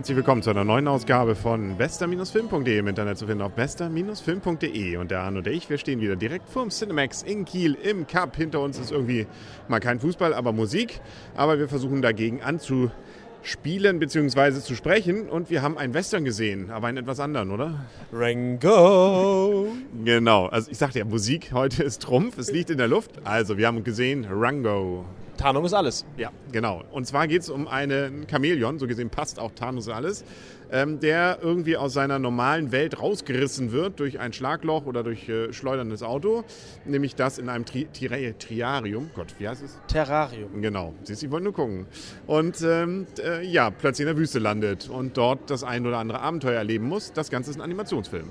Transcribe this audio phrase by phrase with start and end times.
[0.00, 4.96] herzlich willkommen zu einer neuen Ausgabe von bester-film.de im Internet zu finden auf bester-film.de.
[4.96, 8.34] Und der Arne und ich, wir stehen wieder direkt vorm Cinemax in Kiel im Cup.
[8.34, 9.26] Hinter uns ist irgendwie
[9.68, 11.02] mal kein Fußball, aber Musik.
[11.36, 14.60] Aber wir versuchen dagegen anzuspielen bzw.
[14.60, 15.28] zu sprechen.
[15.28, 17.84] Und wir haben einen Western gesehen, aber einen etwas anderen, oder?
[18.10, 19.66] Rango!
[20.02, 23.10] Genau, also ich sagte ja, Musik heute ist Trumpf, es liegt in der Luft.
[23.24, 25.04] Also wir haben gesehen Rango.
[25.40, 26.04] Tarnung ist alles.
[26.18, 26.84] Ja, genau.
[26.92, 30.22] Und zwar geht es um einen Chamäleon, so gesehen passt auch Thanos alles,
[30.70, 35.50] ähm, der irgendwie aus seiner normalen Welt rausgerissen wird durch ein Schlagloch oder durch äh,
[35.54, 36.44] schleuderndes Auto,
[36.84, 39.10] nämlich das in einem Tri Tri Triarium.
[39.14, 39.78] Gott, wie heißt es?
[39.88, 40.60] Terrarium.
[40.60, 41.86] Genau, siehst du, ich wollte nur gucken.
[42.26, 46.20] Und ähm, äh, ja, plötzlich in der Wüste landet und dort das ein oder andere
[46.20, 47.14] Abenteuer erleben muss.
[47.14, 48.28] Das Ganze ist ein Animationsfilm.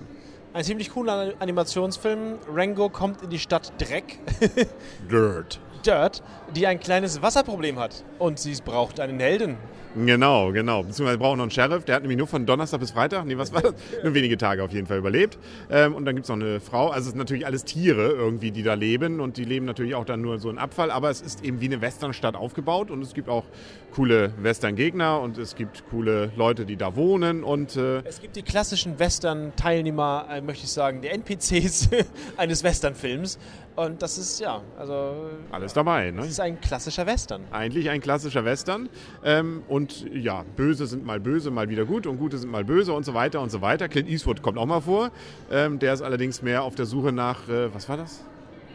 [0.54, 2.38] Ein ziemlich cooler Animationsfilm.
[2.54, 4.20] Rango kommt in die Stadt Dreck.
[5.12, 5.60] Dirt.
[5.85, 6.24] Dirt,
[6.55, 8.04] die ein kleines Wasserproblem hat.
[8.18, 9.58] Und sie braucht einen Helden.
[9.96, 10.84] Genau, genau.
[10.84, 13.38] Beziehungsweise wir brauchen noch einen Sheriff, der hat nämlich nur von Donnerstag bis Freitag, nee,
[13.38, 13.74] was war das?
[14.04, 15.40] Nur wenige Tage auf jeden Fall überlebt.
[15.72, 16.90] Ähm, und dann gibt es noch eine Frau.
[16.90, 19.20] Also es sind natürlich alles Tiere irgendwie, die da leben.
[19.20, 20.91] Und die leben natürlich auch dann nur so in Abfall.
[20.91, 22.91] Aber es ist eben wie eine Westernstadt aufgebaut.
[22.91, 23.46] Und es gibt auch
[23.94, 27.44] coole Western-Gegner und es gibt coole Leute, die da wohnen.
[27.44, 31.90] Und, äh, es gibt die klassischen Western-Teilnehmer, äh, möchte ich sagen, die NPCs
[32.38, 33.40] eines Western-Films.
[33.76, 35.32] Und das ist, ja, also...
[35.70, 36.17] Alles dabei, ne?
[36.17, 37.43] Das ist ein klassischer Western.
[37.51, 38.89] Eigentlich ein klassischer Western.
[39.23, 42.91] Ähm, und ja, Böse sind mal böse, mal wieder gut und Gute sind mal böse
[42.91, 43.87] und so weiter und so weiter.
[43.87, 45.11] Clint Eastwood kommt auch mal vor.
[45.51, 48.23] Ähm, der ist allerdings mehr auf der Suche nach, äh, was war das?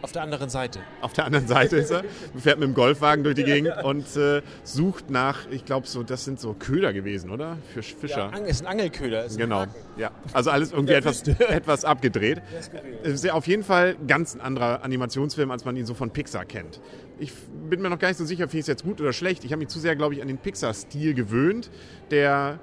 [0.05, 0.81] Auf der anderen Seite.
[1.01, 2.05] Auf der anderen Seite ist er,
[2.37, 6.27] fährt mit dem Golfwagen durch die Gegend und äh, sucht nach, ich glaube, so, das
[6.27, 7.57] sind so Köder gewesen, oder?
[7.73, 8.31] Für Fischer.
[8.31, 9.25] Ja, ist ein Angelköder.
[9.25, 9.65] Ist genau,
[9.97, 10.11] ja.
[10.35, 12.43] Also alles irgendwie etwas, etwas abgedreht.
[13.03, 16.45] Ist ja auf jeden Fall ganz ein anderer Animationsfilm, als man ihn so von Pixar
[16.45, 16.83] kennt.
[17.19, 17.33] Ich
[17.71, 19.43] bin mir noch gar nicht so sicher, finde ich es jetzt gut oder schlecht.
[19.45, 21.71] Ich habe mich zu sehr, glaube ich, an den Pixar-Stil gewöhnt,
[22.11, 22.59] der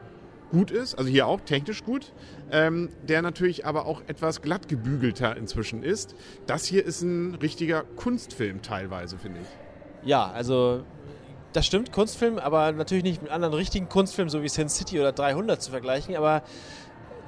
[0.52, 2.14] gut ist, also hier auch technisch gut,
[2.52, 6.16] ähm, der natürlich aber auch etwas glatt gebügelter inzwischen ist.
[6.46, 10.08] Das hier ist ein richtiger Kunstfilm teilweise, finde ich.
[10.08, 10.84] Ja, also
[11.54, 15.12] das stimmt, Kunstfilm, aber natürlich nicht mit anderen richtigen Kunstfilmen, so wie Sin City oder
[15.12, 16.44] 300 zu vergleichen, aber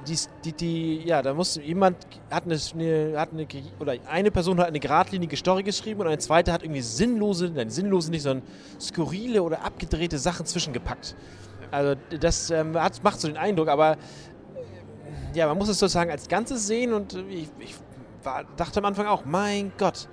[0.06, 1.96] die, die, die, ja, da muss jemand
[2.30, 3.46] hat eine, hat eine,
[3.80, 7.70] oder eine Person hat eine geradlinige Story geschrieben und eine zweite hat irgendwie sinnlose, nein,
[7.70, 8.46] sinnlose nicht, sondern
[8.80, 11.16] skurrile oder abgedrehte Sachen zwischengepackt.
[11.70, 13.96] Also das ähm, macht so den Eindruck, aber
[15.34, 17.74] ja, man muss es sozusagen als Ganzes sehen und ich, ich
[18.22, 20.08] war, dachte am Anfang auch, mein Gott,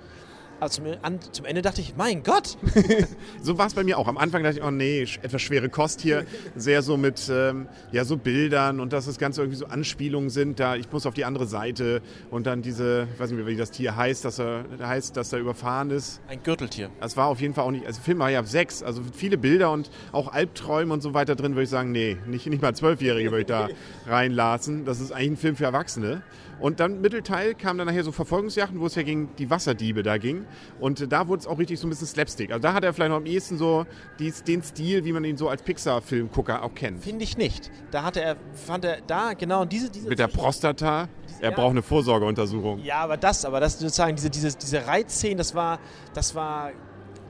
[0.62, 2.56] aber zum, an, zum Ende dachte ich, mein Gott.
[3.42, 4.06] so war es bei mir auch.
[4.06, 6.24] Am Anfang dachte ich, oh nee, etwas schwere Kost hier.
[6.54, 10.60] Sehr so mit ähm, ja, so Bildern und dass das Ganze irgendwie so Anspielungen sind.
[10.60, 12.00] Da, ich muss auf die andere Seite
[12.30, 15.32] und dann diese, ich weiß nicht mehr, wie das Tier heißt, dass er heißt, dass
[15.32, 16.20] er überfahren ist.
[16.28, 16.90] Ein Gürteltier.
[17.00, 19.72] Das war auf jeden Fall auch nicht, also Film war ja sechs, also viele Bilder
[19.72, 23.32] und auch Albträume und so weiter drin, würde ich sagen, nee, nicht, nicht mal Zwölfjährige
[23.32, 23.68] würde ich da
[24.06, 24.84] reinlassen.
[24.84, 26.22] Das ist eigentlich ein Film für Erwachsene.
[26.62, 30.16] Und dann Mittelteil kam dann nachher so Verfolgungsjachten, wo es ja gegen die Wasserdiebe da
[30.16, 30.46] ging.
[30.78, 32.52] Und da wurde es auch richtig so ein bisschen Slapstick.
[32.52, 33.84] Also da hat er vielleicht noch am ehesten so
[34.20, 37.02] dies, den Stil, wie man ihn so als Pixar-Filmgucker auch kennt.
[37.02, 37.72] Finde ich nicht.
[37.90, 39.90] Da hatte er, fand er da genau diese.
[39.90, 41.08] diese Mit der Prostata.
[41.40, 41.56] Er ja.
[41.56, 42.78] braucht eine Vorsorgeuntersuchung.
[42.78, 45.80] Ja, aber das, aber das sozusagen, diese, diese, diese Reizszenen, das war,
[46.14, 46.70] das war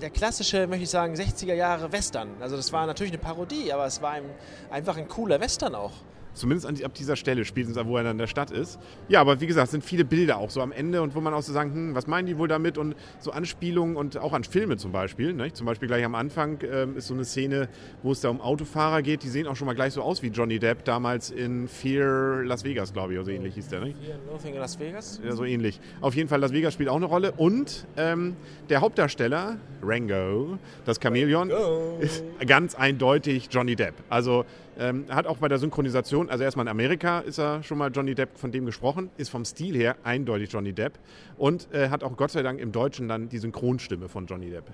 [0.03, 2.28] der klassische, möchte ich sagen, 60er Jahre Western.
[2.41, 4.25] Also das war natürlich eine Parodie, aber es war ein,
[4.70, 5.93] einfach ein cooler Western auch.
[6.34, 8.78] Zumindest an, ab dieser Stelle, spätestens wo er dann in der Stadt ist.
[9.09, 11.34] Ja, aber wie gesagt, es sind viele Bilder auch so am Ende und wo man
[11.34, 12.78] auch so sagen, hm, was meinen die wohl damit?
[12.78, 15.32] Und so Anspielungen und auch an Filme zum Beispiel.
[15.32, 15.53] Ne?
[15.53, 17.69] Zum Beispiel gleich am Anfang ähm, ist so eine Szene,
[18.03, 19.22] wo es da um Autofahrer geht.
[19.22, 22.64] Die sehen auch schon mal gleich so aus wie Johnny Depp damals in Fear Las
[22.64, 23.81] Vegas, glaube ich, oder so ähnlich hieß der.
[23.81, 23.94] Ne?
[23.94, 25.20] Fear Nothing Las Vegas?
[25.25, 25.81] Ja, so ähnlich.
[26.00, 27.32] Auf jeden Fall, Las Vegas spielt auch eine Rolle.
[27.32, 28.37] Und ähm,
[28.69, 31.50] der Hauptdarsteller, Rango, das Chamäleon,
[32.00, 33.94] ist ganz eindeutig Johnny Depp.
[34.09, 34.44] Also
[34.78, 38.15] ähm, hat auch bei der Synchronisation, also erstmal in Amerika ist er schon mal Johnny
[38.15, 40.99] Depp von dem gesprochen, ist vom Stil her eindeutig Johnny Depp
[41.37, 44.70] und äh, hat auch Gott sei Dank im Deutschen dann die Synchronstimme von Johnny Depp.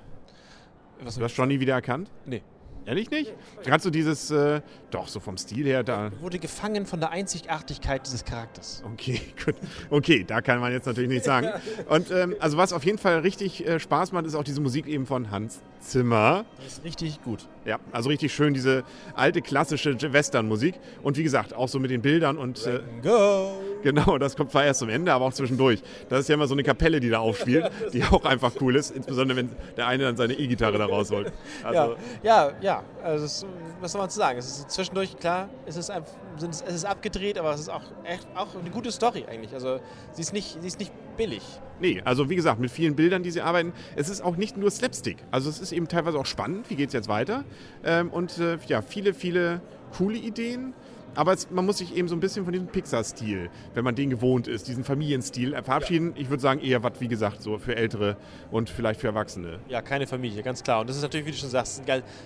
[1.02, 2.10] Was du hast Johnny wieder erkannt?
[2.26, 2.42] Nee.
[2.88, 3.34] Ehrlich nicht?
[3.66, 6.06] Kannst du dieses, äh, doch, so vom Stil her da.
[6.06, 8.82] Er wurde gefangen von der Einzigartigkeit dieses Charakters.
[8.94, 9.56] Okay, gut.
[9.90, 11.50] Okay, da kann man jetzt natürlich nichts sagen.
[11.90, 14.86] Und ähm, also was auf jeden Fall richtig äh, Spaß macht, ist auch diese Musik
[14.86, 16.46] eben von Hans Zimmer.
[16.56, 17.46] Das ist richtig gut.
[17.66, 20.76] Ja, also richtig schön, diese alte klassische Western-Musik.
[21.02, 22.66] Und wie gesagt, auch so mit den Bildern und.
[22.66, 23.52] Äh, Go!
[23.82, 25.82] Genau, das kommt zwar erst zum Ende, aber auch zwischendurch.
[26.08, 28.90] Das ist ja immer so eine Kapelle, die da aufspielt, die auch einfach cool ist.
[28.90, 31.32] Insbesondere, wenn der eine dann seine E-Gitarre da rausholt.
[31.62, 33.46] Also, ja, ja, ja also es,
[33.80, 34.38] was soll man zu sagen?
[34.38, 36.02] Es ist zwischendurch, klar, es ist, ein,
[36.40, 39.54] es ist abgedreht, aber es ist auch echt auch eine gute Story eigentlich.
[39.54, 39.80] Also
[40.12, 41.42] sie ist nicht, sie ist nicht billig.
[41.80, 43.72] Nee, also wie gesagt, mit vielen Bildern, die sie arbeiten.
[43.94, 45.18] Es ist auch nicht nur Slapstick.
[45.30, 47.44] Also es ist eben teilweise auch spannend, wie geht es jetzt weiter.
[47.84, 49.60] Ähm, und äh, ja, viele, viele
[49.96, 50.74] coole Ideen.
[51.14, 54.10] Aber es, man muss sich eben so ein bisschen von diesem Pixar-Stil, wenn man den
[54.10, 56.12] gewohnt ist, diesen Familienstil verabschieden.
[56.14, 56.22] Ja.
[56.22, 58.16] Ich würde sagen, eher was, wie gesagt, so für Ältere
[58.50, 59.58] und vielleicht für Erwachsene.
[59.68, 60.80] Ja, keine Familie, ganz klar.
[60.80, 61.82] Und das ist natürlich, wie du schon sagst,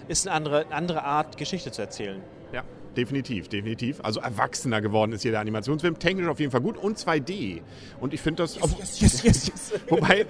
[0.08, 2.20] ist eine andere, eine andere Art, Geschichte zu erzählen.
[2.52, 2.64] Ja,
[2.96, 4.00] definitiv, definitiv.
[4.02, 5.98] Also erwachsener geworden ist hier der Animationsfilm.
[5.98, 7.60] Technisch auf jeden Fall gut und 2D.
[8.00, 8.56] Und ich finde das.
[8.56, 9.80] Yes, yes, yes, yes, yes.
[9.88, 10.26] Wobei,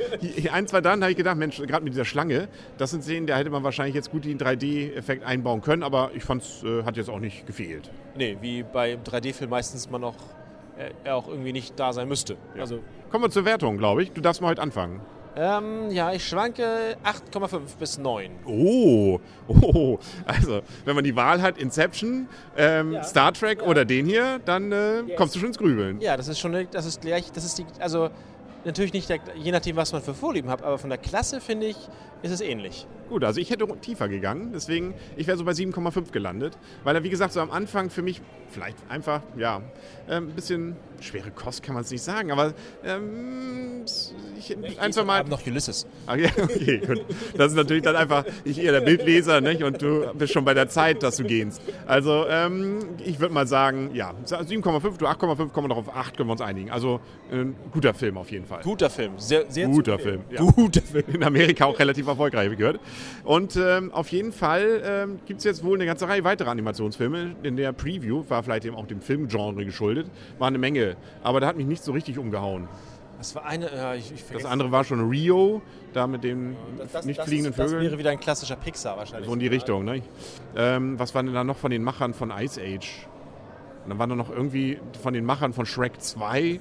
[0.50, 2.49] ein, zwei dann habe ich gedacht, Mensch, gerade mit dieser Schlange,
[2.79, 6.25] das sind Szenen, da hätte man wahrscheinlich jetzt gut den 3D-Effekt einbauen können, aber ich
[6.25, 7.91] fand es äh, hat jetzt auch nicht gefehlt.
[8.17, 10.17] Nee, wie bei 3D-Film meistens man auch,
[10.76, 12.37] äh, er auch irgendwie nicht da sein müsste.
[12.55, 12.62] Ja.
[12.62, 12.81] Also
[13.11, 14.12] Kommen wir zur Wertung, glaube ich.
[14.12, 15.00] Du darfst mal heute anfangen.
[15.34, 18.31] Ähm, ja, ich schwanke 8,5 bis 9.
[18.44, 19.19] Oh,
[19.49, 23.02] oh, also wenn man die Wahl hat, Inception, ähm, ja.
[23.02, 23.67] Star Trek ja.
[23.67, 25.17] oder den hier, dann äh, yes.
[25.17, 26.00] kommst du schon ins Grübeln.
[26.00, 28.11] Ja, das ist schon, das ist gleich, das ist die, also
[28.64, 31.67] natürlich nicht, der, je nachdem, was man für Vorlieben hat, aber von der Klasse finde
[31.67, 31.76] ich,
[32.22, 32.86] ist es ähnlich.
[33.08, 37.04] Gut, also ich hätte tiefer gegangen, deswegen, ich wäre so bei 7,5 gelandet, weil er,
[37.04, 38.22] wie gesagt, so am Anfang für mich
[38.52, 39.62] vielleicht einfach, ja,
[40.08, 42.54] äh, ein bisschen schwere Kost kann man es nicht sagen, aber
[42.84, 43.84] ähm,
[44.38, 45.24] ich, ich ein, zwei Mal.
[45.24, 45.86] noch Ulysses.
[46.06, 47.04] Ja, okay, gut.
[47.36, 49.62] Das ist natürlich dann einfach, ich eher der Bildleser, nicht?
[49.62, 51.60] Und du bist schon bei der Zeit, dass du gehst.
[51.86, 56.16] Also, ähm, ich würde mal sagen, ja, 7,5, du 8,5, kommen wir noch auf 8,
[56.16, 56.70] können wir uns einigen.
[56.70, 58.62] Also, ein guter Film auf jeden Fall.
[58.62, 60.20] Guter Film, sehr, sehr Guter Film.
[60.30, 60.40] Ja.
[60.40, 61.04] Guter Film.
[61.12, 62.81] In Amerika auch relativ erfolgreich, wie gehört.
[63.25, 67.37] Und ähm, auf jeden Fall ähm, gibt es jetzt wohl eine ganze Reihe weiterer Animationsfilme.
[67.43, 70.06] In der Preview war vielleicht eben auch dem Filmgenre geschuldet,
[70.38, 70.97] war eine Menge.
[71.23, 72.69] Aber da hat mich nicht so richtig umgehauen.
[73.19, 75.62] Das war eine, ja, ich, ich Das andere war schon Rio,
[75.93, 76.56] da mit den
[76.93, 77.75] das, nicht das fliegenden ist, Vögeln.
[77.75, 79.29] Das wäre wieder ein klassischer Pixar wahrscheinlich.
[79.29, 80.03] So in die Richtung, ne?
[80.56, 83.06] Ähm, was war denn da noch von den Machern von Ice Age?
[83.84, 86.61] Und dann war da noch irgendwie von den Machern von Shrek 2.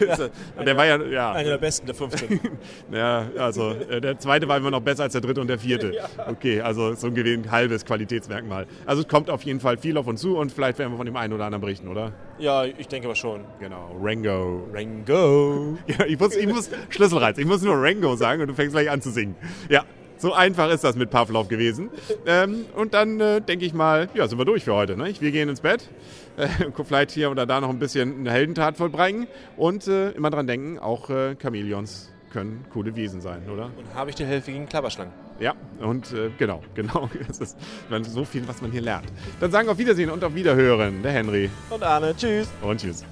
[0.66, 1.32] der war ja, ja.
[1.32, 2.40] Einer der besten der 15.
[2.92, 5.92] ja, also äh, der zweite war immer noch besser als der dritte und der vierte.
[6.26, 8.66] Okay, also so ein halbes Qualitätsmerkmal.
[8.86, 11.06] Also es kommt auf jeden Fall viel auf uns zu und vielleicht werden wir von
[11.06, 12.12] dem einen oder anderen berichten, oder?
[12.38, 13.44] Ja, ich denke aber schon.
[13.60, 14.68] Genau, Rango.
[14.72, 15.78] Rango.
[15.86, 18.90] Ja, ich muss, ich muss Schlüsselreiz, ich muss nur Rango sagen und du fängst gleich
[18.90, 19.36] an zu singen.
[19.68, 19.84] Ja,
[20.16, 21.90] so einfach ist das mit Pavlov gewesen.
[22.26, 24.96] Ähm, und dann äh, denke ich mal, ja, sind wir durch für heute.
[24.96, 25.12] Ne?
[25.18, 25.88] Wir gehen ins Bett,
[26.36, 26.48] äh,
[26.84, 29.26] vielleicht hier oder da noch ein bisschen eine Heldentat vollbringen
[29.56, 33.66] und äh, immer dran denken, auch äh, Chamäleons können coole Wesen sein, oder?
[33.76, 35.12] Und habe ich die Hilfe gegen Klapperschlangen.
[35.38, 37.08] Ja, und äh, genau, genau.
[37.28, 37.56] Es ist
[38.02, 39.06] so viel, was man hier lernt.
[39.40, 41.48] Dann sagen wir auf Wiedersehen und auf Wiederhören, der Henry.
[41.70, 42.14] Und Arne.
[42.16, 42.48] Tschüss.
[42.60, 43.04] Und tschüss.